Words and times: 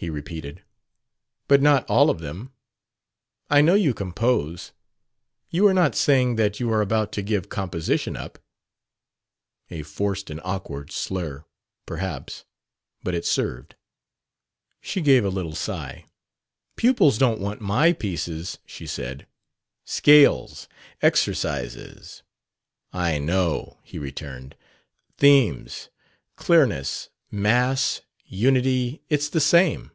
he 0.00 0.08
repeated. 0.08 0.62
"But 1.46 1.60
not 1.60 1.84
all 1.84 2.08
of 2.08 2.20
them? 2.20 2.54
I 3.50 3.60
know 3.60 3.74
you 3.74 3.92
compose. 3.92 4.72
You 5.50 5.66
are 5.66 5.74
not 5.74 5.94
saying 5.94 6.36
that 6.36 6.58
you 6.58 6.70
are 6.72 6.80
about 6.80 7.12
to 7.12 7.20
give 7.22 7.50
composition 7.50 8.16
up?" 8.16 8.38
A 9.68 9.82
forced 9.82 10.30
and 10.30 10.40
awkward 10.42 10.90
"slur," 10.90 11.44
perhaps; 11.84 12.46
but 13.02 13.14
it 13.14 13.26
served. 13.26 13.74
She 14.80 15.02
gave 15.02 15.22
a 15.22 15.28
little 15.28 15.54
sigh. 15.54 16.06
"Pupils 16.76 17.18
don't 17.18 17.38
want 17.38 17.60
my 17.60 17.92
pieces," 17.92 18.56
she 18.64 18.86
said. 18.86 19.26
"Scales; 19.84 20.66
exercises..." 21.02 22.22
"I 22.90 23.18
know," 23.18 23.76
he 23.82 23.98
returned. 23.98 24.56
"Themes, 25.18 25.90
clearness, 26.36 27.10
mass, 27.30 28.00
unity.... 28.32 29.02
It's 29.08 29.28
the 29.30 29.40
same." 29.40 29.90